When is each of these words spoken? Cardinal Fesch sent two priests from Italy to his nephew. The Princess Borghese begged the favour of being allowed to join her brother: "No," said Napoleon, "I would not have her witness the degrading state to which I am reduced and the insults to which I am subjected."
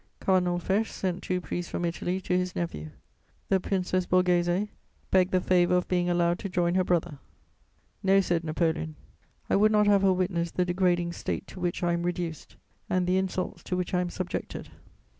Cardinal 0.19 0.57
Fesch 0.57 0.87
sent 0.89 1.21
two 1.21 1.39
priests 1.39 1.69
from 1.69 1.85
Italy 1.85 2.19
to 2.21 2.35
his 2.35 2.55
nephew. 2.55 2.89
The 3.49 3.59
Princess 3.59 4.07
Borghese 4.07 4.69
begged 5.11 5.31
the 5.31 5.39
favour 5.39 5.75
of 5.75 5.87
being 5.87 6.09
allowed 6.09 6.39
to 6.39 6.49
join 6.49 6.73
her 6.73 6.83
brother: 6.83 7.19
"No," 8.01 8.19
said 8.19 8.43
Napoleon, 8.43 8.95
"I 9.47 9.57
would 9.57 9.71
not 9.71 9.85
have 9.85 10.01
her 10.01 10.11
witness 10.11 10.49
the 10.49 10.65
degrading 10.65 11.13
state 11.13 11.45
to 11.49 11.59
which 11.59 11.83
I 11.83 11.93
am 11.93 12.01
reduced 12.01 12.55
and 12.89 13.05
the 13.05 13.17
insults 13.17 13.61
to 13.65 13.77
which 13.77 13.93
I 13.93 14.01
am 14.01 14.09
subjected." 14.09 14.69